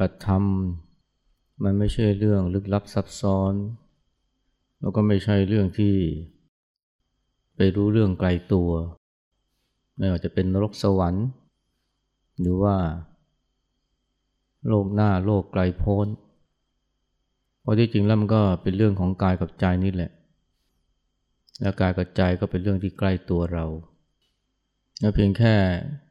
[0.00, 0.44] บัติธรรม
[1.64, 3.54] มันไม่ใช่เรื่องลึกลับซับซ้อน
[4.80, 5.94] แล้วก็ไม่ใช่เรื่องที่
[7.56, 8.70] ไปรู้เรื่องไกลตัว
[9.96, 11.26] ไม่ว่าจะเป็นนรกสวรรค์
[12.40, 12.76] หรือว่า
[14.68, 16.06] โลกหน้าโลกไกลโพ้น
[17.60, 20.10] เพราะที่จริงแล้วมันก็เป็นเรื่องของกายกับใจนี่แหละ
[21.60, 23.64] และกายกับใจก็เป็นเรื่องที่ใกล้ตัวเรา
[25.00, 25.54] แล้วเพียงแค่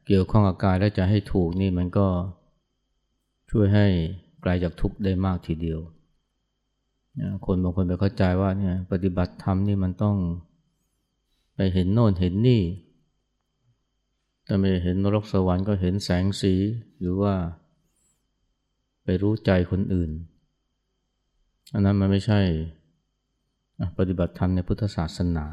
[0.06, 2.06] เกี่ยวข้องกับกายและใจให้ถูกนี่มันก็
[3.56, 3.86] ช่วยให้
[4.42, 5.80] ไกลจากทุกข์ได้มากทีเดียว
[7.46, 10.16] คนบางคนไปเข้าใจว่าเนี่ยปฏิบัติธรรมนี่มันต้อง
[11.54, 12.62] ไปเห็นโน่นเห็นนี่
[14.44, 16.54] แต่ไม่เห็นนรกสวรรค์ก็เห็นแสงสี
[17.00, 17.34] หรือว่า
[19.04, 20.10] ไปรู้ใจคนอื่น
[21.72, 22.40] อันนั้นมันไม่ใช่
[23.98, 25.46] ปฏิบัติธรรมในพุทธศาสนา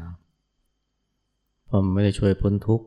[1.66, 2.86] เพราะมันไม่ได้ช่วยพ้นทุกข์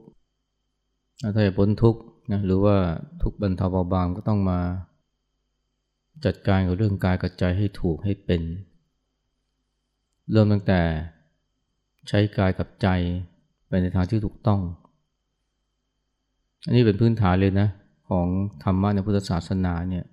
[1.35, 2.75] ถ้าจะพ้นทุกข์นะหรือว่า
[3.21, 4.59] ทุกข์บรรเทาเบาบางก็ต้องมา
[6.25, 8.41] จัดการกับเรื่องกายกับใจให้ถูกให้เป็น
[10.31, 10.81] เริ่มตั้งแต่
[12.07, 12.87] ใช้กายกับใจ
[13.67, 14.61] ไปในทางที่ถูกต้อง
[16.65, 17.67] อันนี้เป็นพื้นฐานเลยนะ
[18.09, 18.27] ของ
[18.63, 20.05] ธรรมะในพุทธศาสนาเนี่ย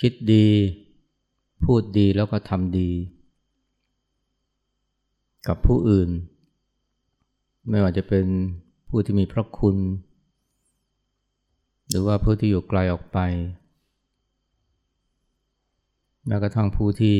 [0.00, 0.48] คิดดี
[1.64, 2.90] พูดดีแล้วก็ทำดี
[5.48, 6.10] กับผู้อื่น
[7.70, 8.24] ไม่ว่าจะเป็น
[8.88, 9.76] ผู้ที่มีพระคุณ
[11.90, 13.18] หรือว่าผู้ที่อยู่ไกลออกไป
[16.26, 17.18] แม้กระทั่งผู้ที่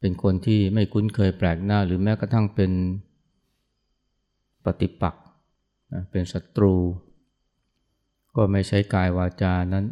[0.00, 2.72] เป็นคนที่ไม่คุ้นเคยแปลกหน้า หรือแม้กระทั่งเป็น
[4.64, 5.24] ปฏิปักษ์
[6.10, 6.74] เป็นศัตรู
[8.36, 9.86] ก็ไม่ใช้กายวาจานั้น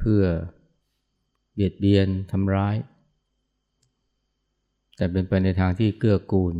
[0.00, 0.22] เพื่อ
[1.54, 2.76] เบียดเบียนทำร้าย
[4.96, 6.54] แต่เป็นไปในทางที่เกื้อกูล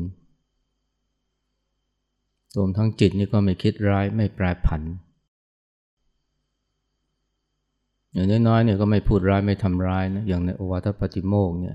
[2.56, 4.82] รวมทั้งจิตนี่ก็ไม่คิดร้ายไม่แปรผัน
[8.12, 11.74] อย่างน้อยๆเนี่ยก็ไม่พูดร้ายไม่ทำร้ายนะอย่างในโอวาทปฏิโมกเนี่ย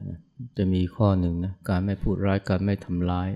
[0.57, 3.29] จะมีข้อหนึ่งนะการไม่พูดร้ายการไม่ทำร้าย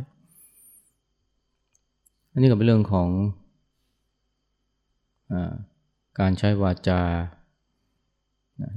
[2.32, 3.10] อันนี้ก็เป็นเรื่องของ
[5.32, 5.34] อ
[6.20, 7.02] การใช้วาจา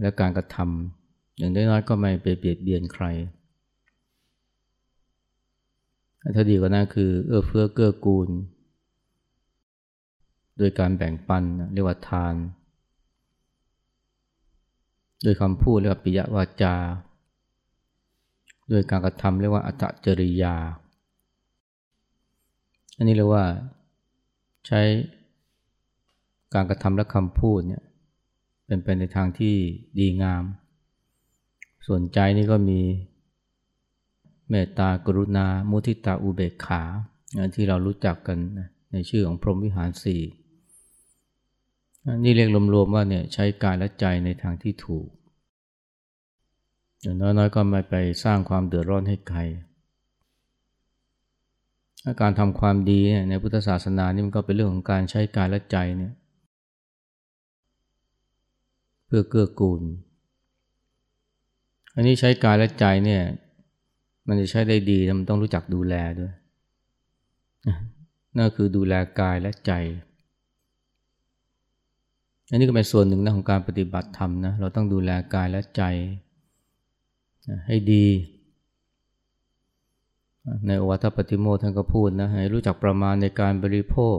[0.00, 3.04] และการกระทำอย่างน้อยๆก็ไม่ไปเบียดเบียนใคร
[6.36, 8.28] ถ้าดีกว่านั้นคือเอื้อเฟื้อเกื้อกูล
[10.58, 12.34] โดยการแบ่งปันเรียกว่าทาน
[15.22, 16.74] โดยคำพูดเรียกว่าปิยวาจา
[18.70, 20.56] โดยการกระทำเรียกว่าอัตจริยา
[22.96, 23.44] อันนี้เรียกว่า
[24.66, 24.80] ใช้
[26.54, 27.82] การกระทำและคำพูดเนี่ย
[28.66, 29.54] เป็นไปในทางที่
[29.98, 30.44] ดีงาม
[31.86, 32.80] ส่วนใจนี่ก็มี
[34.50, 36.82] เมตตากรุณา มุทิตาอุเบกขา
[37.54, 38.38] ที่เรารู้จักกัน
[38.92, 40.20] ในชื่อของพรหมวิหารสี่
[42.24, 45.08] นี่เรียกรวมๆว่าเนี่ยใช้กายและใจในทางที่ถูก
[47.00, 47.94] อย่างน้อยๆก็ไม่ไป
[48.24, 49.40] สร้างความเดือดร้อนให้ใคร
[52.20, 56.12] การทำความดีในพุทธศาสนานี่มันก็เป็นเรื่องของการใช้กายและใจเนี่ย
[59.06, 59.82] เพื่อเกื้อกูล
[61.94, 63.22] อันนี้ใช้กายและใจเนี่ย
[64.28, 66.32] มันจะใช้ได้ดีมันต้องรู้จักดูแลด้วย
[68.36, 69.72] นั่นคือดูแลกายและใจ
[72.50, 75.82] อันนี้ก็เป็นส่วนหนึ่งนะของการปฏิบัติธรรมนะเราต้องดูแลกายและใจ
[77.66, 78.06] ให้ดี
[80.66, 84.18] ในโอวัตปฏิโมท่านก็พูดนะให้รู้จักประมาณในการบริโภค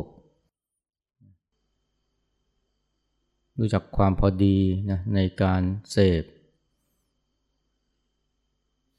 [3.59, 4.57] รู้จักความพอดี
[4.91, 5.61] นะในการ
[5.91, 6.23] เสพ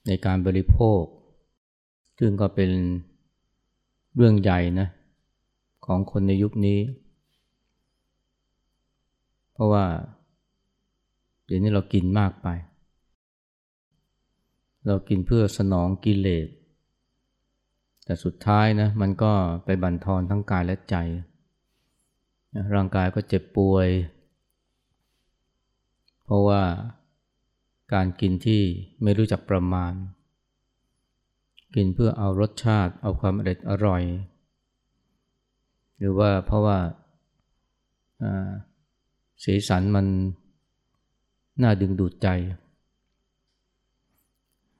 [0.06, 1.02] ในการบริโภค
[2.18, 2.70] ซึ่งก็เป็น
[4.16, 4.88] เรื่องใหญ่นะ
[5.86, 6.78] ของคนในยุคนี้
[9.56, 9.86] เพราะว่า
[11.46, 12.48] เดี๋ยวนี้เรากินมากไป
[14.86, 16.48] เรากินเพื่อสนองกิเลส
[18.04, 19.32] แต่สุดท้ายนะมันก็
[19.64, 20.96] ไปบั่นทอนทั้งกายและใจ
[22.74, 23.88] ร่างกายก็เจ็บป่วย
[26.24, 26.62] เพราะว่า
[27.94, 28.62] การกินที่
[29.02, 29.92] ไม่รู้จักประมาณ
[31.74, 34.02] กินเพื่อเอารสชาติเอาความอร่อยอร่อย
[35.98, 36.78] หรือว่าเพราะว่า
[39.44, 40.06] สีสันมัน
[41.62, 42.28] น่าดึงดูดใจ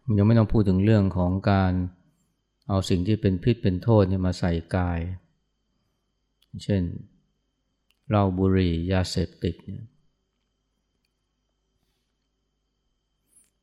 [0.05, 1.73] มันยังไม่ต้องพูดถึงเรื่องของการ
[2.69, 4.99] เอาสิ่งที่เป็นพิษเป็นโทษเนี่ยมาใส่กาย
[6.65, 6.83] เช่น
[8.09, 9.83] เหล้าบุหรี่ยาเสพติดเนี่ย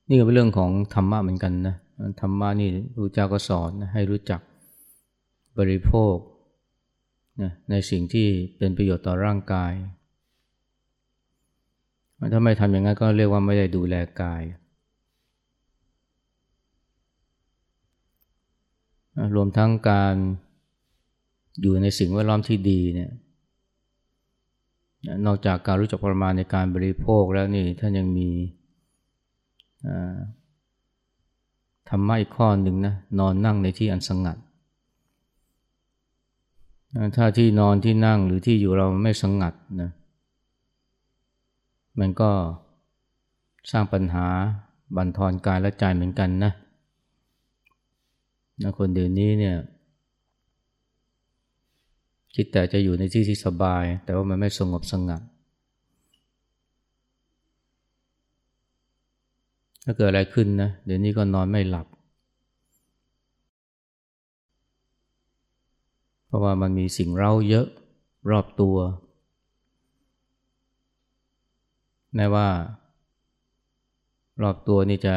[0.10, 1.75] นี่ก็เป็นเรื่องของธรรมะเหมือนกันนะ
[2.22, 4.42] ธรรมะนี่พระเจ้าก็สอนนะให้รู้จัก
[5.57, 6.16] บริโภค
[7.42, 9.74] นะในสิ่งที่เป็นประโยชน์ต่อร่างกาย
[12.31, 14.43] ถ้าไม่ทำอย่างนั้นก็เรียกว่าไม่ได้ดูแลกาย
[19.35, 20.15] รวมทั้งการ
[21.61, 23.11] อยู่ในสิ่งแวดล้อมที่ดีเนี่ย
[25.25, 28.29] นอกจากการรู้จักประมาณในการบริโภคแล้วนี่ท่านยังมี
[31.89, 34.37] ธรรมะอีกข้อหนึ่งนะนอนนั่งในที่อันสงัด
[37.15, 39.91] ถ้าที่นอนที่นั่งหรือที่อยู่เราไม่สงัดนะ
[42.00, 42.31] มันก็
[43.72, 44.28] สร้างปัญหา
[44.95, 46.51] บั่นทอนกายและใจเหมือนกันนะ
[48.62, 49.56] นะคนเดี๋ยวนี้เนี่ย
[52.36, 55.22] คิดแต่จะอยู่ในที่ที่สบาย แต่ว่ามันไม่สงบสงัด
[59.86, 61.88] ถ้าเกิดอะไรขึ้นนะเดี๋ยวนี้ก็นอนไม่หลับ
[66.25, 67.68] เพราะว่ามันมีสิ่งเร้าเยอะ
[68.31, 68.78] รอบตัว
[72.15, 72.48] แม้ว่า
[74.42, 75.15] รอบตัวนี่จะ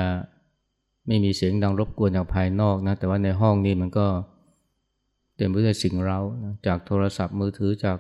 [1.07, 4.07] ไม่มีเสียงดังรบกวนจากภายนอกนะ แต่ว่าในห้องนี้มันก็
[5.37, 6.21] เต็มไปด้วยสิ่งเร้า
[6.67, 7.99] จากโทรศัพท์มือถือจาก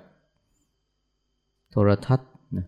[1.70, 2.66] โทรทัศน์นะ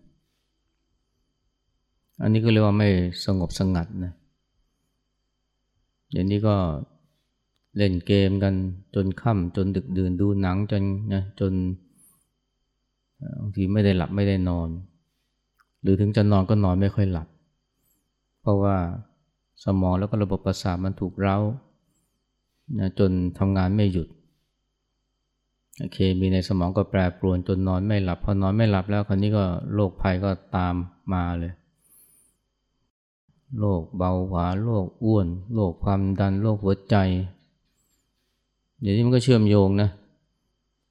[2.21, 2.89] อันนี้ก็เรียกว่าไม่
[3.25, 4.13] สงบสงัดนะ
[6.11, 6.55] อย่างนี้ก็
[7.77, 8.53] เล่นเกมกัน
[8.95, 10.83] จนค่ำจนดึกดื่นดูหนังจน
[11.13, 11.53] นะจน
[13.41, 14.69] บางทีไม่ได้หลับไม่ได้นอน
[15.81, 17.27] หรือถึงจะนอนก็นอนไม่ค่อยหลับ
[18.41, 18.75] เพราะว่า
[19.63, 21.37] สมองแล้วก็ระบบประสาทมันถูกเร้า
[22.79, 24.07] นะจนทำงานไม่หยุด
[25.93, 29.43] เคมีในสมองก็แปรปรวนจนนอนไม่หลับพอนอนไม่หลับแล้วคราวนี้ก็
[29.73, 30.75] โรคภัยก็ตาม
[31.13, 31.53] มาเลย
[33.59, 36.95] โรคเบาหวานโรคอ้วนโรคความดันโรคหัวใจ
[38.81, 39.89] เดี๋ยวนี้มันก็เชื่อมโยงนะ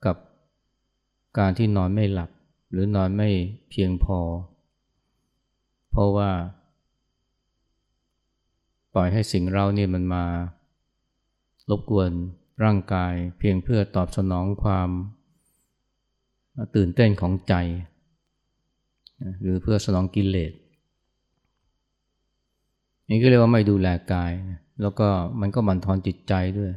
[0.05, 0.17] กับ
[1.39, 2.31] การที่นอนไม่หลับ
[2.71, 3.29] หรือนอนไม่
[3.71, 4.19] เพียงพอ
[5.99, 6.31] ราะว่า
[8.95, 10.25] ปล่อยให้สิ่งเรานี่มันมา
[11.71, 12.11] รบกวน
[12.65, 14.89] ร่างกายเพียงเพื่อตอบสนองความ
[16.77, 17.55] ตื่นเต้นของใจ
[19.43, 20.53] หรือเพื่อสนองกิเลส
[23.09, 24.33] นี่ก็เรียกว่าไม่ดูแลกาย
[24.83, 25.09] แล้วก็
[25.41, 26.73] มันก็บั่นทอนจิตใจด้วย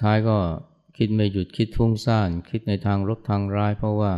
[0.00, 0.36] ท้ายก็
[0.96, 4.12] คิดไม่หยุดคิดฟุ้งซ่าน คิดในทางลบทางร้าย เพราะว่า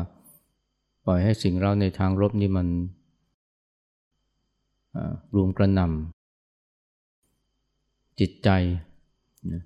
[1.06, 2.66] ปล่อยให้สิ่งเราในทางลบนี่มัน
[5.34, 8.50] รวมกระนำจิตใจ
[9.52, 9.62] นะ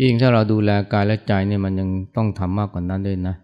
[0.00, 3.36] ยิ่งถ้าเราดูแลกายและใจเนี่ยมันยังต้องทำมากกว่านั้นด้วยนะ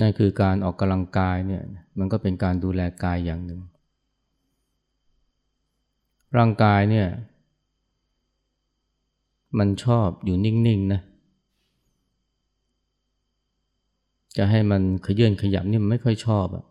[0.00, 1.62] นั่นคือการออกกำลังกายเนี่ย
[1.98, 3.60] มันก็เป็นการดูแลกายอย่างหนึ่ง
[6.36, 7.08] ร่างกายเนี่ย
[9.58, 11.00] มันชอบอยู่นิ่งๆนะ
[14.36, 16.64] จะให้มันขยื่นขยับนี่มันไม่ค่อยชอบอะ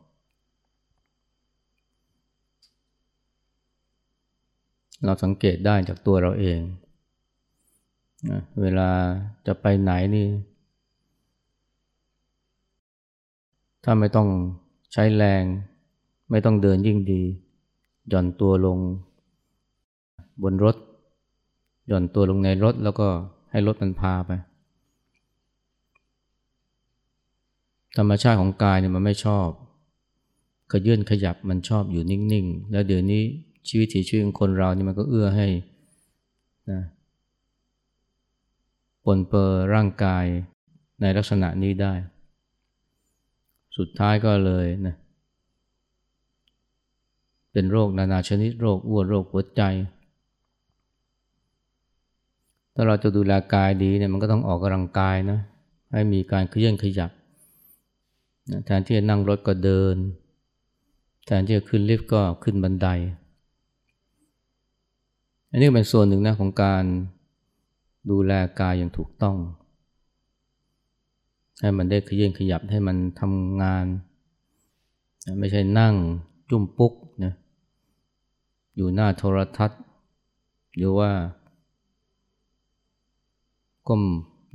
[5.05, 6.59] เราสังเกตได้จากตัวเราเอง
[8.61, 8.89] เวลา
[9.45, 10.27] จะไปไหนนี่
[13.83, 14.27] ถ้าไม่ต้อง
[14.93, 15.43] ใช้แรง
[16.31, 17.21] ไม่ต้องเดินยิ่งดี
[18.09, 18.77] หย่อนตัวลง
[20.43, 20.75] บนรถ
[21.87, 23.07] หย่อนตัวลงในรถแล้วก็
[23.51, 24.31] ให้รถมันพาไป
[27.97, 29.47] ธรรมชาติของกายเนี่ยมันไม่ชอบ
[30.71, 33.23] ขยื่นขยับมันชอบอยู่นิ่งๆ แล้วเดี๋ยวนี้
[33.67, 35.47] ชีวิตถีชีวิตของคนเรานี่มันก็เอื้อให้
[36.71, 36.81] นะ
[39.05, 40.25] ปนเปื้อร่างกาย
[41.01, 41.93] ในลักษณะนี้ได้
[43.77, 44.95] สุดท้ายก็เลยนะ
[47.51, 49.61] เป็นโรคนานาชนิดโรคอ้วนโรคหัวใจ
[52.79, 55.39] ถ้าเราจะดูแลกายดีเนี่ยมันก็ต้องออกกำลังกายนะ
[55.93, 57.11] ให้มีการเคลื่อนขยับ
[58.65, 59.95] แทนที่จะนั่งรถก็เดิน
[61.25, 62.87] แทนที่จะขึ้นลิฟต์ก็ขึ้นบันได
[65.49, 66.83] อันนี้เป็นส่วนหนึ่งนะของการ
[68.11, 69.37] ดูแลกายอย่างถูกต้อง
[71.61, 73.85] ให้มันได้ขยื่นขยับให้มันทำงาน
[75.39, 75.95] ไม่ใช่นั่ง
[76.49, 76.93] จุ่มปุ๊ก
[77.23, 77.33] นะ
[78.75, 79.81] อยู่หน้าโทรทัศน์
[80.77, 81.11] หรือว่า
[83.87, 84.03] ก้ม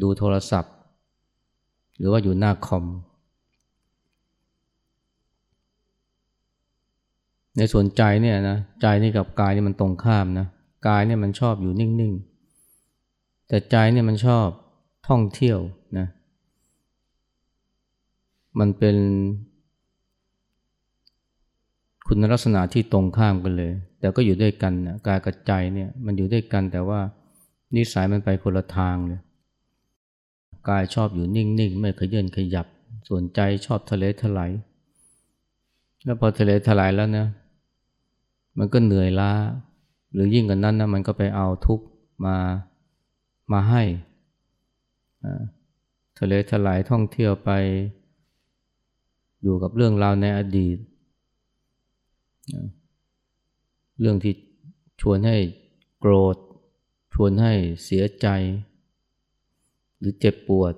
[0.03, 0.75] ดูโทรศัพท์
[1.99, 2.85] หรือว่าอยู่หน้าคอม
[7.59, 10.47] ในส่วนใจเนี่ยนะใจนี่กับกายนี่มันตรงข้ามนะ
[10.89, 12.15] กายเนี่ยมันชอบอยู่นิ่ง
[12.81, 14.47] ๆ แต่ใจเนี่ยมันชอบ
[15.09, 15.59] ท่องเที่ยว
[15.99, 16.07] นะ
[18.59, 18.97] มันเป็น
[22.07, 27.01] คุณลักษณะที่ตรงข้ามกันเลย แต่ก็อยู่ด้วยกันนะกายกับใจเนี่ยมันอยู่ด้วยกันแต่ว่า
[27.77, 29.21] นิสัยมันไปคนละทางเลย
[30.69, 32.67] กายชอบอยู่นิ่งๆ ไม่ขยื่นขยับ
[33.09, 34.51] ส่วนใจชอบทะเลถลาย
[36.05, 37.27] แล้วพอทะเลถลายแล้วนะ
[38.59, 39.33] มันก็เหนื่อยล้า
[40.13, 41.85] หรือยิ่งกว่านั้นนะมันก็ไปเอาทุกข์
[42.25, 42.37] มา
[43.53, 43.83] มาให้
[46.19, 47.51] ทะเลถลายท่องเที่ยวไป
[49.43, 50.79] อยู่กับเรื่องราวในอดีต
[54.01, 54.35] เรื่องที่
[55.01, 55.37] ชวนให้
[56.01, 56.37] โกรธ
[57.13, 57.53] ชวนให้
[57.85, 58.27] เสียใจ
[59.99, 60.75] หรือเจ็บปวด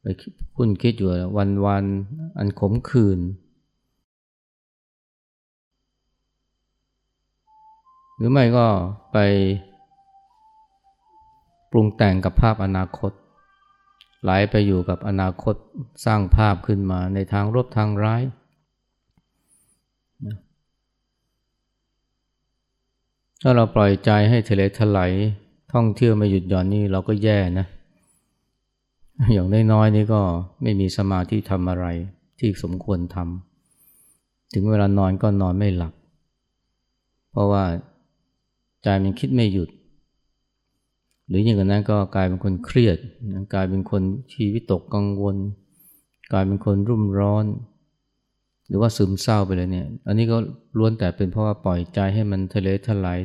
[0.00, 0.04] ไป
[0.56, 1.84] คุณคิดอยู่วันวัน
[2.38, 3.20] อันขมขื่น
[8.16, 8.66] หรือไม่ก็
[9.12, 9.18] ไป
[11.70, 13.12] ปรุงแต่งกับภาพอนาคต
[14.22, 15.54] ไหลไปอยู่กับอนาคต
[16.04, 18.22] สร้างภาพขึ้นมาในทางรบทางร้าย
[23.42, 25.12] ถ้าเราปล่อยใจให้ทะเลถลาย
[25.72, 27.66] ท่องเที่ยวไม่หยุดหย่อนนี่เราก็แย่นะ
[29.32, 30.20] อย่างน้อยๆนี่ก็
[30.62, 31.86] ไม่มีสมาธิทำอะไร
[32.38, 35.92] ที่สมควรทำถึงเวลานอนก็นอนไม่หลับ
[37.30, 37.64] เพราะว่า
[38.82, 39.68] ใจมันคิดไม่หยุด
[41.28, 42.96] หรืออย่างนั้นก็กลายเป็นคนเครียด
[43.54, 44.02] กลายเป็นคน
[44.32, 45.36] ชีวิตตกกังวล
[46.32, 47.44] กลายเป็นคนรุ่มร้อน
[48.68, 50.36] หรือว่าซึมเศร้าไปเลยเนี่ย อันนี้ก็
[50.78, 53.18] ล้วนแต่เป็นเพราะว่าปล่อยใจให้มันทะเลทลาย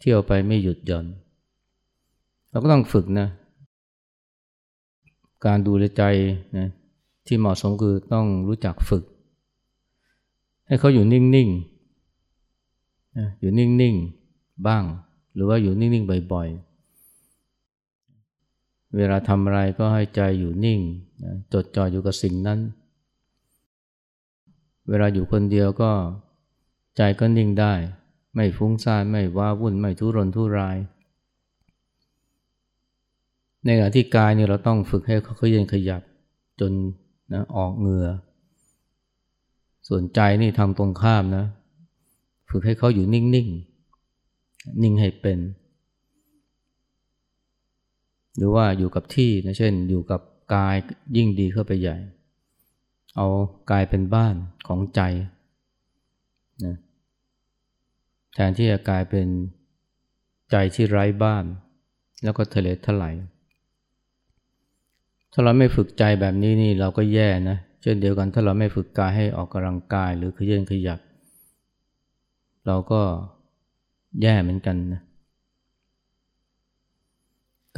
[0.00, 1.06] เที่ยวไปไม่หยุดหย่อน
[2.50, 3.28] เราก็ต้องฝึกนะ
[5.46, 6.02] การดูแลใจ
[6.56, 6.68] นะ
[7.26, 9.04] ที่เหมาะสมคือต้องรู้จักฝึก
[10.66, 14.84] ให้เขาอยู่นิ่งๆอยู่นิ่งๆบ้าง
[15.34, 20.80] หรือว่าอยู่นิ่งๆบ่อยๆเวลาทำอะไรก็ให้ใจอยู่นิ่ง
[21.52, 22.58] จดจ่ออยู่กับสิ่งนั้น
[24.90, 25.92] เวลาอยู่คนเดียวก็
[26.96, 27.72] ใจก็นิ่งได้
[28.34, 30.76] ไม่ฟุ้งซ่านไม่ว้าวุ่นไม่ทุรนทุราย
[33.64, 36.02] ในขณะที่กายเนี่ยเราต้องฝึกให้เขาเย็นขยับ
[36.60, 36.72] จน
[37.32, 38.08] นะออกเหงื่อ
[39.88, 41.44] ส่วนใจนี่ทำตรงข้ามนะ
[42.50, 45.38] ฝึกให้เขาอยู่นิ่งๆนิ่งให้เป็น
[48.36, 50.20] หรือว่าอยู่กับที่นะเช่น อยู่กับ
[50.54, 50.76] กาย
[51.16, 51.96] ยิ่งดีเข้าไปใหญ่
[53.16, 53.26] เอา
[53.70, 54.34] กายเป็นบ้าน
[54.70, 55.02] ของใจ
[56.64, 56.76] นะ
[58.34, 59.26] แทนที่จะกลายเป็น
[60.50, 61.44] ใจที่ไร้บ้าน
[62.24, 63.14] แล้วก็ทะเลทลาย
[65.32, 71.00] ถ้าเราไม่ฝึกใจแบบนี้นี่เราก็แย่นะเช่นเดียวกันถ้าเราไม่ฝึกกายให้ออกกำลังกายหรือขยันขยับ
[72.66, 73.00] เราก็
[74.22, 75.02] แย่เหมือนกันนะ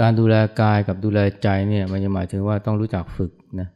[0.00, 3.68] การดูแลกายกับดูแลใจเนี่ยมันจะหมายถึงว่าต้องรู้จักฝึกนะ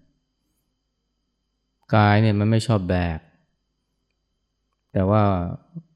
[1.94, 3.18] กายเนี่ยมันไม่ชอบแบก
[4.92, 5.22] แต่ว่า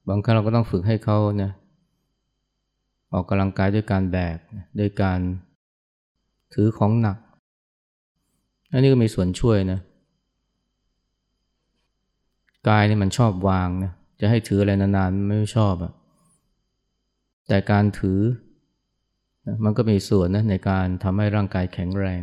[0.09, 1.53] บางครั้งเราก็ต้องฝึกให้เขาเนี่ย
[3.13, 4.37] ออกกำลังกายด้วยการแบก
[4.79, 5.21] ด้วยการ
[6.55, 7.17] ถือของหนัก
[8.73, 9.81] อันนี้ก็มีส่วนช่วยนะ
[12.69, 15.93] กายนี่มันชอบวางนะ จะให้ถืออะไรนานๆไม่ชอบอะ
[17.49, 18.21] แต่การถือ
[19.65, 22.23] มันก็มีส่วนนะในการทำให้ร่างกายแข็งแรง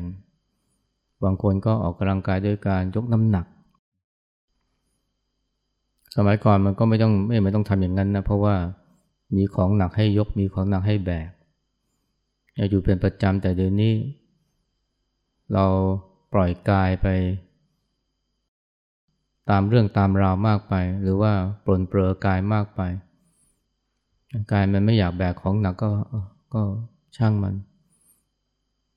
[1.24, 3.46] บางคนก็ออกกำลังกายด้วยการยกน้ำหนัก
[6.18, 8.56] สมัยก่อนมันก็ไม่ต้องไม่ไม่ต้องทำอย่างนั้นนะเพราะว่า
[9.36, 11.30] มีของหนักให้ยกมีของหนักให้แบก
[12.70, 13.94] อยู่เป็นประจำแต่เดี๋ยวนี้
[15.54, 15.66] เรา
[16.34, 17.08] ปล่อยกายไป
[19.50, 21.34] ตามเรื่องตามราวมากไป หรือว่า
[21.66, 22.82] ปลนเปลือกายมากไป
[24.52, 25.90] กายมันไม่อยากแบกของหนักก็
[26.54, 26.62] ก็
[27.18, 27.56] ช่างมัน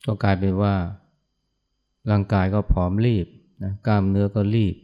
[0.06, 0.74] ก็กลายเป็นว่า
[2.10, 3.26] ร่างกายก็ผอมรีบ
[3.62, 4.74] นะกล้ามเนื้อก็รีบ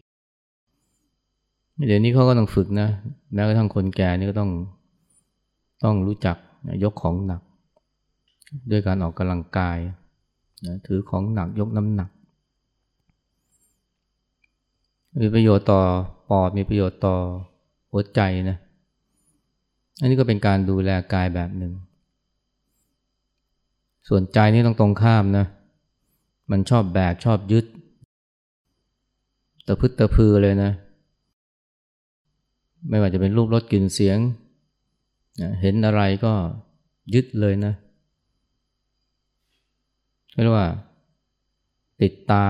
[1.85, 2.89] เดี๋ยวนี้เขาก็ต้องฝึกนะ
[3.33, 4.51] แม้กระทั่งคนแก่นี่ก็ต้อง
[5.85, 6.37] ต้องรู้จัก
[6.85, 7.43] ยกของหนัก
[8.71, 9.79] ด้วยการออกกำลังกาย
[10.67, 12.11] นะถือของหนักยกน้ำหนัก
[15.21, 15.81] มีประโยชน์ต่อ
[16.31, 17.15] ปอดมีประโยชน์ต่อ
[17.91, 18.57] หัวใจนะ
[20.01, 21.73] อันนี้ก็เป็นการดูแลกายแบบหนึ่ง
[24.09, 25.47] ส่วนใจนี่ต้องตรงข้ามนะ
[26.51, 27.65] มันชอบแบกชอบยึด
[29.67, 30.73] ตะพึดตะพือเลยนะ
[32.89, 34.19] ไม่ว่าจะเป็นรูปรสกลิ่นเสียง
[35.61, 36.33] เห็นอะไรก็
[37.15, 37.75] ยึดเลยนะ
[40.43, 40.69] เรียกว่า
[42.03, 42.45] ติดตา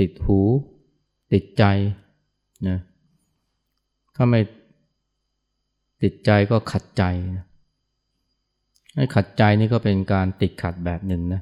[0.04, 0.40] ิดหู
[1.32, 1.64] ติดใจ
[2.68, 2.78] นะ
[4.16, 4.40] ถ้าไม่
[6.02, 7.02] ติดใจก็ขัดใจ
[7.36, 7.44] นะ
[8.96, 11.40] ให้ขัดใจนี่ก็เป็นการติดขัดแบบหนึ่งนะ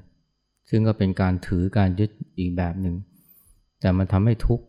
[0.70, 2.94] ซึ่งก็เป็นการถือการยึดอีกแบบหนึ่ง
[3.80, 4.66] แต่มันทำให้ทุกข์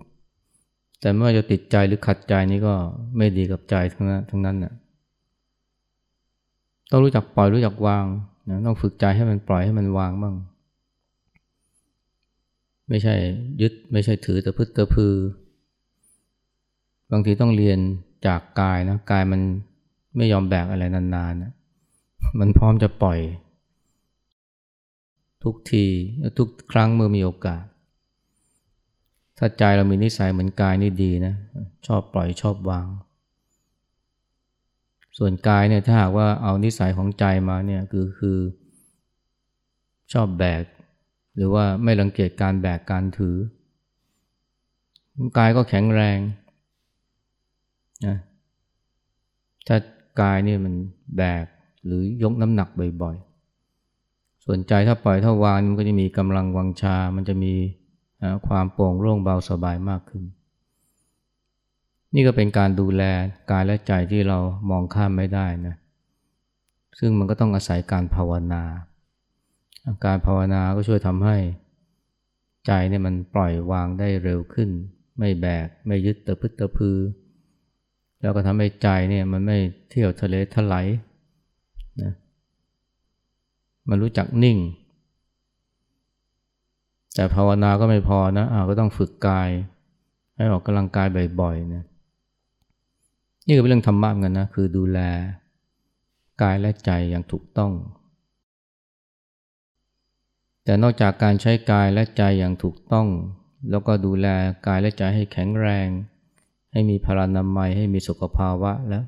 [1.02, 2.74] แต่ไม่ว่าจะติดใจหรือขัดใจนี่ก็
[3.18, 4.74] ไม่ดีกับใจทั้งนั้นทั้งนั้นน่ะ
[6.92, 8.06] ต้องรู้จักปล่อยรู้จักวาง
[8.50, 10.36] นะต้องฝึกใจให้มันปล่อยให้มันวางบ้าง
[12.90, 13.16] ไม่ใช่
[13.62, 15.14] ยึดไม่ใช่ถือแต่พึ่งแต่พือ
[17.12, 17.80] บางทีต้องเรียน
[18.28, 19.42] จากกายนะกายมัน
[20.18, 21.52] ไม่ยอมแบกอะไรนานๆนะ
[22.40, 23.20] มันพร้อมจะปล่อย
[25.44, 25.86] ทุกที
[26.38, 27.64] ทุกครั้งเมื่อมีโอกาส
[29.42, 31.34] ถ้าใจเรามีนิสัยเหมือนกายนี่ดีนะ
[31.88, 32.88] ชอบปล่อยชอบวาง
[35.18, 38.40] ส่วนกายเนี่ยถ้าหากว่าเอานิสัยของใจมาเนี่ยคือคือ
[40.14, 40.64] ชอบแบก
[41.36, 43.36] หรือว่าไม่รังเกียจการแบกการถือ
[45.38, 46.20] กายก็แข็งแรง
[48.06, 48.18] นะ
[49.68, 49.78] ถ้า
[50.22, 50.74] กายนี่มัน
[51.18, 51.46] แบก
[51.86, 52.70] หรือยกน้ำหนัก
[53.02, 57.54] บ่อยๆ ส่วนใจถ้าปล่อยถ้าวางมันก็จะมีกำลังวังชา มันจะมี
[58.48, 60.24] ความโปร่งโล่งเบาสบายมากขึ้น
[62.14, 63.04] นี่ก็เป็นการดูแล
[63.52, 65.76] กายและใจที่เรามองข้ามไม่ได้นะ
[67.00, 68.64] ซึ่งมันก็ต้องอาศัยการภาวนา
[70.06, 71.38] การภาวนาก็ช่วยทำให้
[72.68, 74.70] ใจเนี่ยมันปล่อยวางได้เร็วขึ้น
[75.20, 76.98] ไม่แบก ไม่ยึดตะพึดตะพือ
[78.22, 79.58] แล้วก็ทำให้ใจเนี่ยมันไม่
[79.90, 80.88] เที่ยวทะเลทลาย
[82.02, 82.14] นะ
[83.90, 84.58] มันรู้จักนิ่ง
[87.16, 89.50] แต่ภาวนาก็ไม่พอนะอาก็ต้องฝึกกาย
[90.36, 91.08] ให้ออกกำลังกาย
[91.42, 91.84] บ่อยๆนะ
[93.48, 95.00] นี่ก็เป็นเรื่องธรรมะกันนะคือดูแล
[96.42, 97.72] กายและใจอย่างถูกต้อง
[100.64, 103.08] แต่นอกจากการใช้กายและใจอย่างถูกต้อง
[103.70, 104.28] แล้วก็ดูแล
[104.68, 105.88] กายและใจให้แข็งแรง
[106.72, 109.04] ให้มีพลานามัยให้มีสุขภาวะแล้ว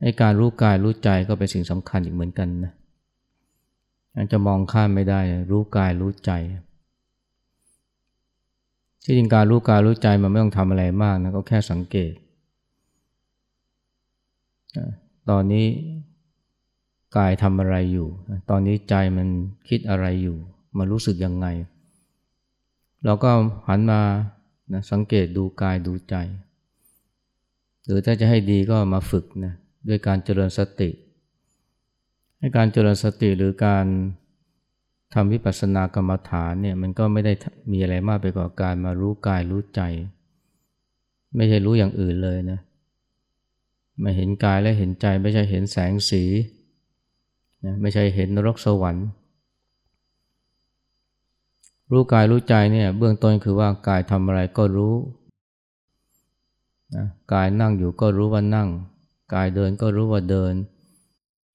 [0.00, 2.72] ให้การรู้กายรู้ใจก็เป็นสิ่งสำคัญอีกเหมือนกันนะ
[4.32, 6.32] จะมองข้ามไม่ได้ รู้กายรู้ใจ
[9.04, 12.12] ที่จริงการรู้กายรู้ใจมันไม่ต้องทำอะไรมากนะก็แค่สังเกต
[15.30, 15.66] ตอนนี้
[17.16, 18.08] กายทำอะไรอยู่
[18.50, 19.28] ตอนนี้ใจมัน
[19.68, 20.36] คิดอะไรอยู่
[20.78, 21.46] มันรู้สึกยังไง
[23.04, 23.30] เราก็
[23.68, 24.00] หันมา
[24.72, 26.14] นะสังเกตดูกายดูใจ
[27.84, 29.52] หรือถ้าจะให้ดีก็มาฝึกนะ
[29.88, 31.03] ด้วยการเจริญสติให้
[32.56, 33.86] การเจริญสติหรือการ
[35.14, 37.32] ทำวิปัสสนากรรมฐานเนี่ยมันก็ไม่ได้
[37.72, 39.80] มีอะไรมากไปกว่าการมารู้กายรู้ใจ
[41.36, 42.60] ไม่ใช่รู้อย่างอื่นเลยนะ
[44.02, 46.22] มาเห็นกายและเห็นใจไม่ใช่เห็นแสงสี
[47.64, 49.06] นะไม่ใช่เห็นนรกสวรรค์
[51.92, 54.94] รู้กายรู้ใจเนี่ยเบื้องต้นคือว่ากายทำอะไรก็รู้
[56.94, 58.68] นะกายนั่งอยู่ก็รู้ว่านั่ง
[59.34, 60.54] กายเดินก็รู้ว่าเดิน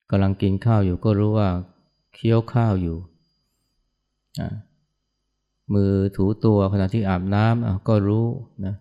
[0.10, 1.50] กำลังกินข้าวอยู่ก็รู้ว่า
[2.14, 2.98] เคี้ยวข้าวอยู่
[5.74, 8.26] มือถูตัวขณะที่อาบน้ำก็รู้
[8.66, 8.76] นะ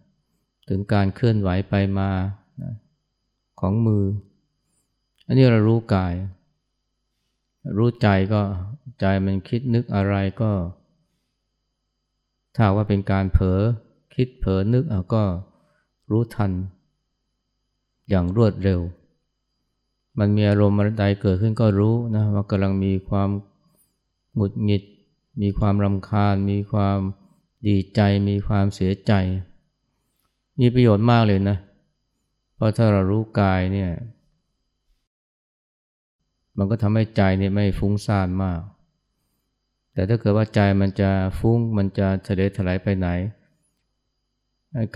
[0.68, 2.10] ถึงการเคลื่อนไหวไปมา
[2.62, 2.72] นะ
[3.60, 4.04] ของมือ
[5.26, 6.14] อันนี้เรารู้กาย
[7.76, 8.40] รู้ใจก็
[9.00, 10.52] ใจมันคิดนึกอะไรก็
[12.54, 13.60] ถ้าว่าเป็นการเผลอ
[14.14, 15.24] คิดเผลอนึกเอาก็
[16.10, 16.52] รู้ทัน
[18.08, 18.80] อย่างรวดเร็ว
[20.18, 23.30] มันมีอารมณ์ใดเกิดขึ้นก็รู้นะว่ากำลังมีความ
[24.34, 24.82] หงุดหงิด
[25.42, 26.98] มีความรำคาญ มีความ
[27.68, 29.12] ดีใจ มีความเสียใจ
[30.60, 31.56] มีประโยชน์มากเลยนะ
[32.54, 33.90] เพราะถ้าเรารู้กายเนี่ย
[36.56, 38.60] มันก็ทำให้ใจเนี่ยไม่ฟุ้งซ่านมาก
[39.92, 43.08] แต่ถ้าเกิดว่าใจมันจะฟุ้ง มันจะทะเลถลายไปไหน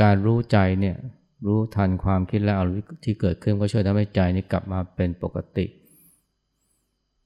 [0.02, 0.96] การรู้ใจเนี่ย
[1.46, 5.66] รู้ทันความคิดและอารมณ์ที่เกิดขึ้นก็ช่วยทำให้ใจนี้กลับมาเป็นปกติ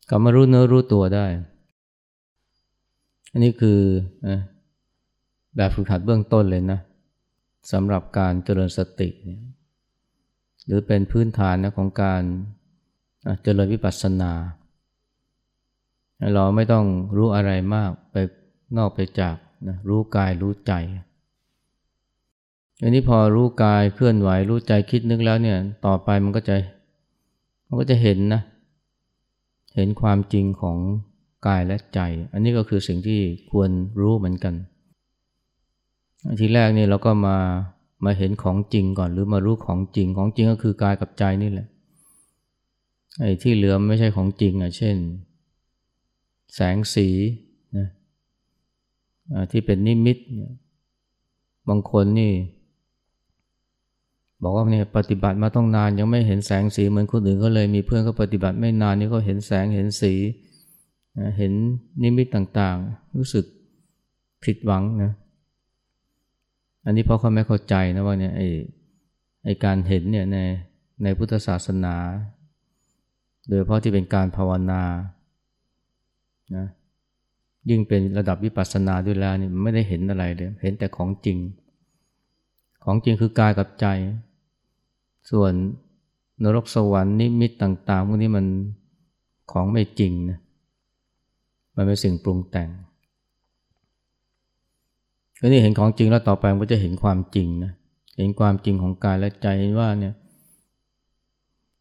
[0.08, 1.26] กลับมารู้เนื้อรู้ตัวได้
[3.32, 3.80] อันนี้คือ
[5.56, 6.80] แบบฝึกหัดเบื้องต้นเลยนะ
[7.72, 9.08] สำหรับการเจริญสติ
[10.66, 12.22] หรือเป็นพื้นฐานนะของการ
[13.42, 14.32] เจริญวิปัสสนา
[16.34, 16.84] เราไม่ต้อง
[17.16, 18.16] รู้อะไรมากไป
[18.76, 19.36] นอกไปจาก
[19.68, 20.72] นะรู้กายรู้ใจ
[22.82, 26.56] อันนี้พอรู้กายเคลื่อนไหวรู้ใจคิดนึกแล้วเนี่ย ต่อไปมันก็จะ
[27.68, 28.42] มันก็จะเห็นนะ
[29.76, 30.78] เห็นความจริงของ
[31.46, 32.00] กายและใจ
[32.32, 34.54] อันนี้ก็คือสิ่งที่ควรรู้เหมือนกัน
[36.40, 37.36] ทีแรกนี่เราก็มา
[38.04, 41.66] มาเห็นของจริงก่อนหรือมารู้ของจริงของจริงก็คือกายกับใจนี่แหละ
[43.20, 44.96] ไอ้ที่เหลือไม่ใช่ของจริงอะเช่น
[46.54, 47.08] แสงสี
[47.76, 47.86] นะ
[49.50, 50.18] ที่เป็นนิมิต
[51.68, 52.32] บางคนนี่
[54.42, 60.14] บอกว่าเนี่ยปฏิบัติมาต้องนานยังไม่เห็นแสงสีเหมือนคนอื่นก็เลยมีเพื่อนก็ปฏิบัติไม่นานนี่ก็เห็นแสงเห็นสี
[61.38, 61.52] เห็น
[62.02, 62.26] นิมิต
[62.58, 63.44] ต่างๆ รู้สึก
[64.44, 65.12] ผิดหวังนะ
[66.84, 68.48] อันนี้เพราะเขาไม่เข้าใจนะว่าเนี่ยไอ้
[69.44, 70.38] ไอ้การเห็นเนี่ยใน
[71.02, 71.94] ในพุทธศาสนา
[73.48, 74.82] โดยเพราะที่เป็นการภาวนา
[76.56, 76.66] นะ
[77.70, 81.38] ยิ่งเป็นระดับวิปัสสนาด้วยแล้วนี่ไม่ได้เห็นอะไรเลย เห็นแต่ของจริง
[82.86, 83.86] ของจริงคือกายกับใจ
[85.30, 85.52] ส่วน
[86.44, 88.46] นรกสวรรค์นิมิตต่างๆพวกนี้มัน
[89.52, 90.38] ของไม่จริงนะ
[91.76, 92.68] มันเป็นสิ่งปรุงแต่ง
[95.40, 97.72] อันนี้เห็นของจริงแล้วต่อไปมันก็จะเห็นความจริงนะ
[98.16, 99.48] เห็นความจริงของกายและใจ
[99.80, 100.14] ว่าเนี่ย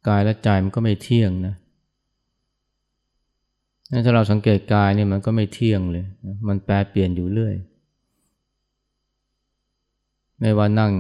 [0.07, 1.55] กายและใจมันก็ไม่เที่ยงนะ
[4.05, 6.05] ถ้าเราสังเกตกายเนี่ยมันก็ไม่เที่ยงเลย
[6.47, 7.55] มันแปรเปลี่ยนอยู่เรื่อย
[10.39, 10.93] ไม่ว่านั่ง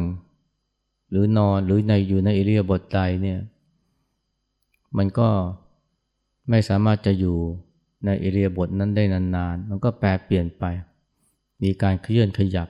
[1.09, 3.39] หรือนอนหรือในอยู่ในอิริยาบถใดเนี่ย
[4.97, 5.29] มันก็
[6.49, 7.37] ไม่สามารถจะอยู่
[8.05, 10.63] ในอิริยาบถนั้นได้นานๆ มันก็แปรเปลี่ยนไป
[11.63, 12.69] มีการเคลื่อนขยับ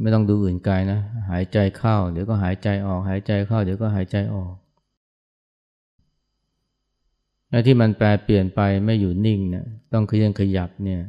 [0.00, 4.54] ไม่ต้องดูอื่นกายนะ หายใจเข้า เดี๋ยวก็หายใจออก หายใจเข้า เดี๋ยวก็หายใจออก
[7.50, 11.00] และที่มันแปลเปลี่ยนไปไม่อยู่นิ่งเนี่ยต้องเคลื่อนขยับเนี่ย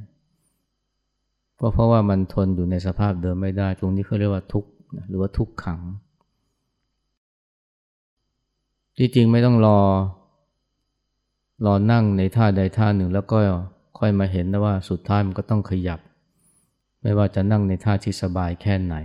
[1.60, 4.70] ก็เพราะว่ามันทนอยู่ในสภาพเดิมไม่ได้ ตรงนี้เขาเรียกว่าทุกข์
[5.08, 5.80] หรือว่าทุกขัง
[8.98, 9.80] ที่จริงไม่ต้องรอ
[11.66, 13.38] รอนั่งในท่าใดท่าหนึ่งแล้วก็
[14.00, 16.00] ค่อยมาเห็นนะว่าสุดท้ายมันก็ต้องขยับ
[17.02, 18.96] ไม่ว่าจะนั่งในท่าที่สบายแค่ไหน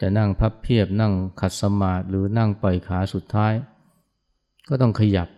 [0.00, 3.52] จะนั่งพับเพียบนั่งขัดสมาธิหรือนั่งปล่อยขาสุดท้าย
[4.68, 5.28] ก็ต้องขยับ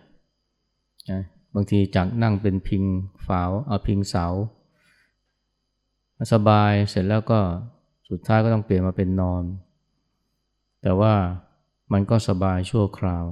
[1.11, 1.23] นะ
[1.55, 2.83] บางทีจากนั่งเป็นพิง
[3.27, 4.25] ฝาเอาพิงเสา
[6.33, 7.39] สบายเสร็จแล้วก็
[8.09, 9.43] สุดท้ายก็ต้องเปลี่ยนมาเป็นนอน
[10.81, 11.13] แต่ว่า
[11.93, 13.25] มันก็สบายชั่วคราว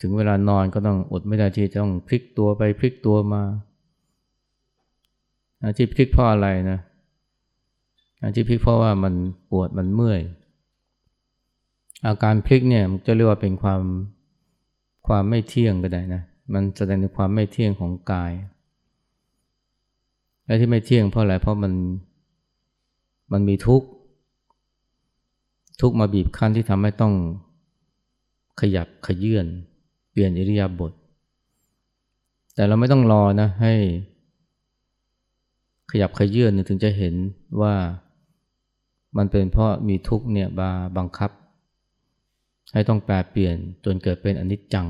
[0.00, 3.42] ถึงเวลานอนก็ต้องอดไม่ได้ที่ต้องพลิกตัวไปพลิกตัวมา
[5.76, 6.78] ที่พลิกเพราะอะไรนะ
[8.34, 9.14] ที่พลิกเพราะว่ามัน
[9.50, 10.20] ปวดมันเมื่อย
[12.06, 13.82] อาการพลิกเนี่ยจะเรียกว่าเป็นความ
[15.06, 16.22] ความไม่เที่ยงก็ได้นะ
[16.52, 18.32] มันแสดงถึงความไม่เที่ยงของกาย
[20.44, 21.72] และที่ไม่เที่ยงเพราะอะไร เพราะมัน
[23.32, 23.86] มันมีทุกข์
[25.80, 27.14] ทุกข์มาบีบคั้นที่ทำให้ต้อง
[28.60, 29.46] ขยับขยื่น
[30.10, 30.92] เปลี่ยนอิริยาบถ
[32.54, 33.74] แต่เราไม่ต้องรอนะให้
[35.90, 37.14] ขยับขยื่นถึงจะเห็น
[37.60, 37.74] ว่า
[39.16, 41.30] มันเป็นเพราะมีทุกข์เนี่ยบาบังคับ
[42.72, 44.88] ให้ต้องแปลเปลี่ยนจนเกิดเป็นอนิจจัง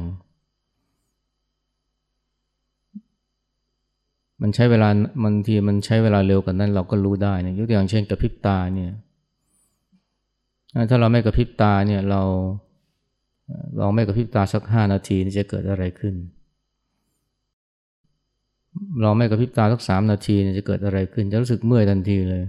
[4.42, 4.88] มันใช้เวลา
[5.24, 8.92] บางทีมันใช้เวลาเร็วกว่านั้นเราก็รู้ได้นะยกตัวอย่างเช่นกระพริบตาเนี่ย
[10.90, 12.22] ถ้าเราไม่กระพริบตาเนี่ยเรา
[13.78, 16.14] เราไม่กระพริบตาสักห้านาทีนี่จะเกิดอะไรขึ้น
[19.02, 22.42] เราไม่กระพริบตาสักสามนาทีนี่จะเกิดอะไรขึ้น จะรู้สึกเมื่อยทันทีเลย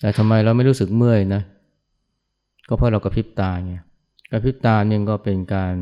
[0.00, 1.42] แต่ทำไมเราไม่รู้สึกเมื่อยนะ
[2.68, 3.74] ก็เพราะเรากระพริบตาไง
[4.30, 5.74] กระพริบตาเนี่ยก็เป็นการ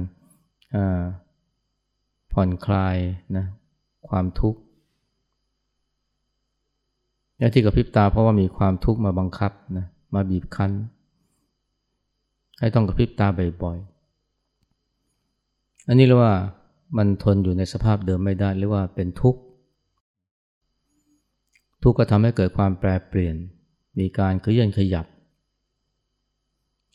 [2.33, 2.97] ผ่อนคลาย
[3.37, 3.47] นะ
[4.09, 4.61] ความทุกข์
[7.39, 10.73] และที่กระพริบตาเพราะว่ามีความทุกข์มาบังคับนะมาบีบคั้น
[12.59, 13.27] ให้ต้องกระพริบตา
[13.63, 16.35] บ่อยๆอันนี้เรียกว่า
[16.97, 19.41] มันทนอยู่ในสภาพเดิมไม่ได้เรียกว่าเป็นทุกข์
[21.83, 23.37] ทุกข์ก็ทำให้เกิดความแปรเปลี่ยน
[23.99, 25.07] มีการเคลื่อนขยับ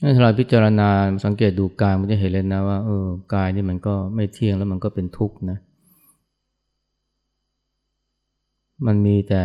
[0.01, 0.89] ถ้าเราพิจารณา
[1.25, 5.57] สังเกตดูกายมันจะเห็นเลยนะว่าเออกายนี่มันก็ไม่เที่ยงแล้วมันก็เป็นทุกข์นะ
[8.85, 9.43] มันมีแต่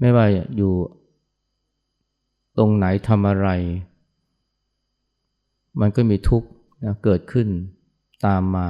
[0.00, 0.26] ไม่ว่า
[0.56, 0.72] อยู่
[2.58, 3.48] ตรงไหนทำอะไร
[5.80, 6.48] มันก็มีทุกข์
[6.84, 7.48] นะเกิดขึ้น
[8.26, 8.68] ตามมา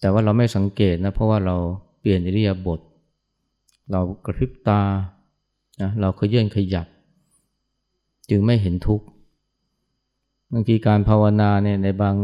[0.00, 1.56] แต่ว่าเราไม่สังเกตนะเพราะว่าเรา
[2.00, 2.80] เปลี่ยนอิริยาบถ
[3.90, 4.80] เรากระพริบตา
[5.80, 6.86] นะเราเคยื่นขยับ
[8.30, 9.06] จึงไม่เห็นทุกข์
[10.52, 12.16] บางทีการภาวนาเนี่ยในบาง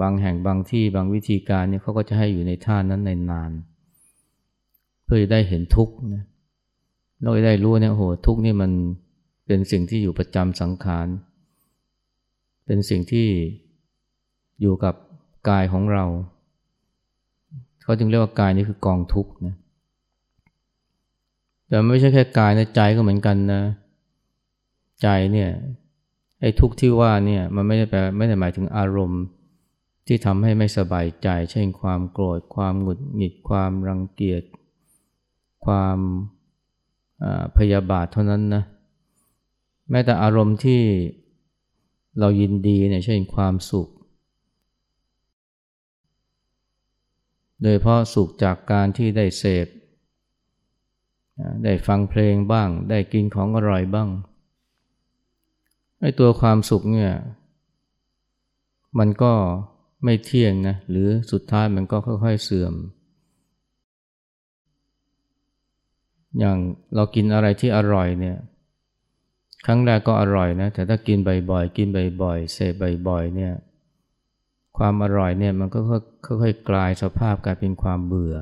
[0.00, 3.50] บางแห่งบางที่บางวิธีการเนี่ยเขาก็จะให้อยู่ในท่านั้นในนาน
[5.06, 6.24] เพื่อจะได้เห็นทุกข์นะ
[7.22, 8.70] เราได้รู้เนี่ยโหทุกข์นี่มัน
[9.46, 11.06] เป็นสิ่งที่อยู่ประจำสังขาร
[12.66, 13.28] เป็นสิ่งที่
[14.60, 14.94] อยู่กับ
[15.48, 16.04] กายของเรา
[17.82, 19.54] เขาจึงเรียกว่ากายนี่คือกองทุกข์นะ
[21.68, 23.62] แต่ไม่ใช่แค่กายนะใจก็เหมือนกันนะ
[25.02, 25.50] ใจเนี่ย
[26.40, 29.22] ไอ้ทุกข์ที่ว่าเนี่ยมันไม่ได้แปลไม่ได้หมายถึงอารมณ์
[30.06, 34.42] ที่ทำให้ไม่สบายใจ เช่นความโกรธ ความหงุดหงิดความรังเกียจ
[35.66, 35.98] ความ
[37.56, 38.62] พยาบาทเท่านั้นนะ
[39.90, 40.82] แม้แต่อารมณ์ที่
[42.18, 43.88] เรายินดีเนี่ยเช่นความสุข
[47.62, 49.66] โดยเพราะสุขจากการที่ได้เสพ
[51.64, 54.08] ได้ฟังเพลงบ้าง ได้กินของอร่อยบ้าง
[56.00, 57.12] ไอ้ตัวความสุขเนี่ย
[58.98, 59.32] มันก็
[60.04, 62.74] ไม่เที่ยงนะหรือสุดท้ายมันก็ค่อยๆเสื่อม
[66.38, 66.56] อย่าง
[66.94, 68.36] เรากินอะไรที่อร่อยเนี่ย
[69.66, 71.18] ครั้งแรกก็อร่อยนะแต่ถ้ากิน
[71.50, 71.88] บ่อยๆกิน
[72.22, 72.74] บ่อยๆเสพ
[73.08, 73.52] บ่อยๆเนี่ย
[74.78, 75.78] ความอร่อยเนี่ยมันก็
[76.26, 78.36] ค่อยๆกลายสภาพกลายเป็นความเบื่อ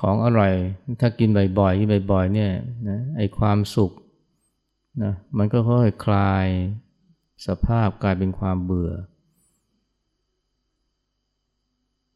[0.00, 0.52] ของอร่อย
[1.00, 2.52] ถ้ากินบ่อยๆกินบ่อยๆเนี่ย
[2.88, 3.92] นะไอความสุข
[5.02, 6.46] นะมันก็ค่อยๆคลาย
[7.46, 8.92] สภาพกลายเป็นความเบื่อ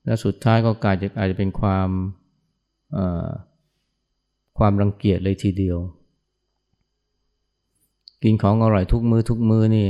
[0.04, 1.88] และสุดท้ายก็กลายจะอาจจะเป็นความ
[4.58, 5.78] ความรังเกียจเลยทีเดียว
[8.22, 9.88] กินของอร่อยทุกมือ้อทุกมื้อนี่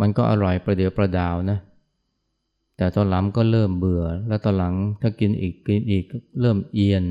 [0.00, 1.58] มันก็อร่อยประเดี๋ยวประดาวนะ
[2.76, 6.04] แต่ตอนหลังก็เริ่มเบื่อ แล้วตอนหลังถ้ากินอีกกินอีก
[6.40, 7.04] เริ่มเอียน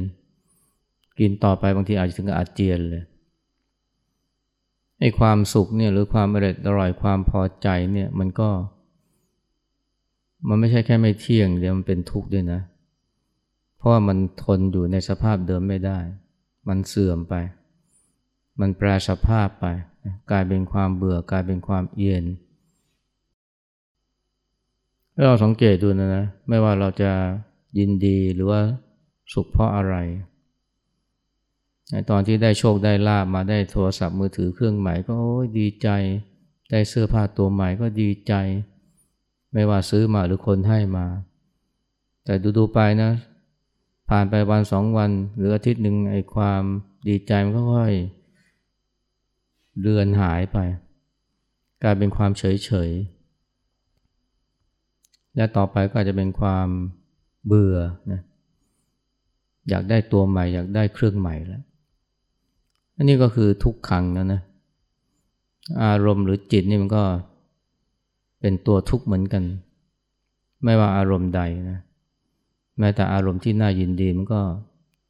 [1.19, 3.03] กินต่อไปบางทีอาจจะถึงอาเจียนเลย
[4.99, 8.49] ไอ้ความสุขเนี่ยหรือความอร่อยอร่อยความพอใจเนี่ยมันก็
[10.47, 15.99] มันไม่ใช่แค่ไม่เที่ยงเดี๋ยวมันเป็นทุกข์ด้วยนะเเพราะว่ามันทนอยู่ในสภาพเดิมไม่ได้
[16.67, 17.33] มันเสื่อมไป
[18.59, 19.65] มันแปรสภาพไป
[20.31, 22.25] กลายเป็นความเบื่อกลายเป็นความเอียน
[25.25, 27.11] เราสังเกตดูนะนะ ไม่ว่าเราจะ
[27.77, 28.61] ยินดีหรือว่า
[29.33, 29.95] สุขเพราะอะไร
[32.09, 35.15] ตอนที่ได้โชคได้ลาบมาได้โทรศัพท์มือถือเครื่องใหม่ก็
[35.59, 35.89] ดีใจ
[36.71, 38.33] ได้เสื้อผ้าตัวใหม่ก็ดีใจ
[39.53, 41.05] ไม่ว่าซื้อมาหรือคนให้มา
[42.25, 43.11] แต่ดูๆไปนะ
[44.09, 46.63] ผ่านไปวันสองวันหรืออาทิตย์หนึ่งไอ้ความ
[47.07, 47.93] ดีใจมันก็ค่อย
[49.79, 50.57] เลือนหายไป
[51.83, 52.89] กลายเป็นความเฉยเฉย
[55.35, 56.67] และต่อไปก็อาจจะเป็นความ
[57.45, 57.77] เบื่อ
[58.11, 58.21] นะ
[59.69, 61.63] อยากได้ตัวใหม่ อยากได้เครื่องใหม่แล้ว
[62.95, 64.41] อันนี้ก็คือทุกขังนะนะ
[65.83, 67.03] อารมณ์หรือจิตนี่มันก็
[68.41, 69.43] เป็นตัวทุกข์เหมือนกัน
[70.63, 71.79] ไม่ว่าอารมณ์ใดนะ
[72.79, 74.41] แม้แต่อารมณ์ที่น่ายินดีมันก็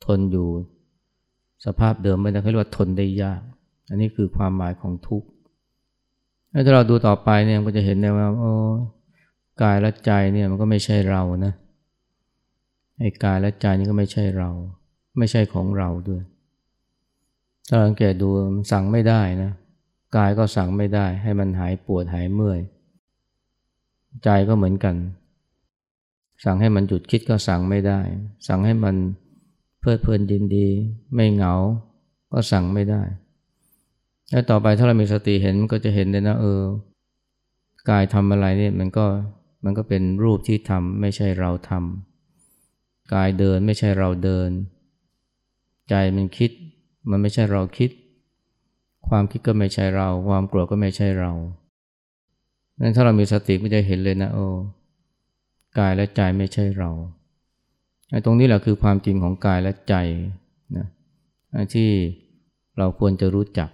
[0.06, 0.48] ทนอยู่
[1.66, 3.42] สภาพเดิมไม่ได้เขาเรียกว่าทนได้ยาก
[3.90, 5.28] อันนี้คือความหมายของทุกข์
[6.66, 8.54] ถ้าเราดูต่อไปเนี่ยก็จะเห็นได้ว่าโอ้
[9.64, 11.54] กายและใจเนี่ยมันก็ไม่ใช่เรานะ
[13.00, 14.50] ไอ้กายและใจนี่ก็ไม่ใช่เรา
[15.18, 16.24] ไม่ใช่ของเราด้วย
[17.70, 18.30] ถ้าสังเกตดู
[18.72, 19.52] สั่งไม่ได้นะ
[20.18, 22.60] กายก็สั่งไม่ได้ ให้มันหายปวดหายเมื่อย
[24.24, 24.96] ใจก็เหมือนกัน
[26.44, 28.00] สั่งให้มันหยุดคิดก็สั่งไม่ได้
[28.48, 28.96] สั่งให้มัน
[29.80, 30.68] เพลิดเพลินดินดี
[31.16, 31.54] ไม่เหงา
[32.32, 33.02] ก็สั่งไม่ได้
[34.32, 36.64] แล้วต่อไปถ้าเรามีสติเห็นมันก็จะเห็นเลยนะเออ
[37.90, 39.06] กายทำอะไรเนี่ยมันก็
[39.66, 44.50] มันก็เป็นรูปที่ทำไม่ใช่เราทำกายเดินไม่ใช่เราเดิน
[45.90, 46.52] ใจมันคิด
[47.10, 47.90] มันไม่ใช่เราคิด
[49.10, 51.32] ความคิดก็ไม่ใช่เรา ความกลัวก็ไม่ใช่เรา
[52.82, 54.48] นั้นถ้าเรามีสติก็จะเห็นเลยนะโอ้
[55.80, 56.92] กายและใจไม่ใช่เรา
[58.12, 59.96] ไอ้ตรงนี้แหละคือความจริงของกายและใจ
[60.78, 60.86] นะ
[61.74, 61.90] ที่
[62.78, 63.70] เราควรจะรู้จัก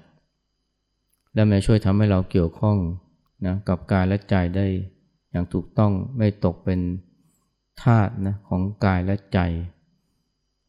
[1.33, 2.77] และมาช่วยทำให้เราเกี่ยวข้อง
[3.45, 4.65] นะกับกายและใจได้
[5.31, 6.79] อย่างถูกต้องไม่ตกเป็น
[7.81, 9.39] ทาตุนะของกายและใจ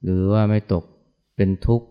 [0.03, 0.85] หรือว่าไม่ตก
[1.37, 1.87] เป็นทุกข์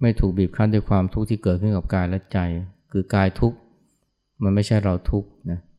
[0.00, 2.38] ไม่ถูกบีบคั้นด้วยความทุกข์ที่เกิดขึ้นกับกายและใจ
[2.92, 3.56] คือกายทุกข์
[4.42, 5.75] มันไม่ใช่เราทุกข์นะเ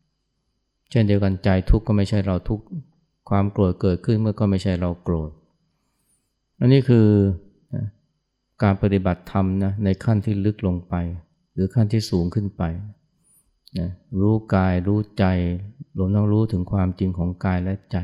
[0.93, 2.65] ช่นเดียวกันใจทุกข์ก็ไม่ใช่เราทุกข์
[3.29, 5.29] ความโกรธเกิดขึ้นเมื่อก็ไม่ใช่เราโกรธ
[6.59, 7.07] อันนี้คือ
[8.63, 10.93] การปฏิบัติธรรมนะในขั้นที่ลึกลงไป
[11.53, 12.63] หรือขั้นที่สูงขึ้นไป
[13.79, 15.25] นะรู้กายรู้ใจ
[15.97, 17.97] รวมทั้งรู้ถึงความจริงของกายและใจ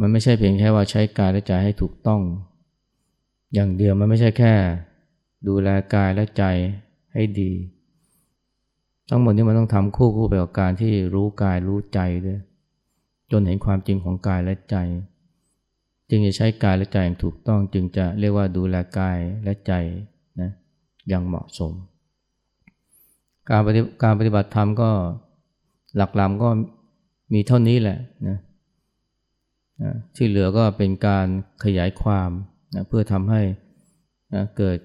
[0.00, 2.22] มันไม่ใช่เพียงแค่ว่าใช้กายและใจให้ถูกต้อง
[3.54, 4.54] อย่างเดียวมันไม่ใช่แค่
[5.48, 6.44] ดูแลกายและใจ
[7.14, 7.52] ให้ดี
[9.08, 12.38] ทั้งหมดนี้มันต้องทำคู่คู่ไปกับการที่รู้กายรู้ใจด้วย
[13.30, 14.76] จนเห็นความจริงของกายและใจ
[16.10, 19.72] จึงจะใช้กายและใจอย่างถูกต้อง จึงจะเรียกว่าดูแลกายและใจ
[20.40, 20.50] นะ
[21.08, 21.72] อย่างเหมาะสม
[23.50, 24.90] การปฏิการปฏิบัติธรรมก็
[25.96, 26.50] หลักๆก็
[27.32, 28.38] มีเท่านี้แหละนะ
[30.16, 31.26] ที่เหลือก็เป็นการ
[31.64, 32.30] ขยายความ
[32.74, 33.42] นะเพื่อทำให้
[34.34, 34.78] นะเกิด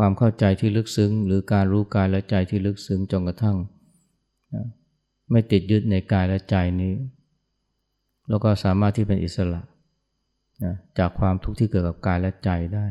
[0.00, 3.56] ความเข้าใจที่ลึกซึ้ง หรือการรู้กายและใจที่ลึกซึ้งจนกระทั่ง
[5.30, 6.94] ไม่ติดยึดในกายและใจนี้
[8.28, 9.60] แล้วก็สามารถที่เป็นอิสระ
[10.64, 12.86] นะจากความทุกข์ที่เกิดกับกายและใจได้